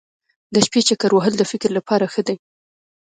[0.53, 2.35] د شپې چکر وهل د فکر لپاره ښه دي.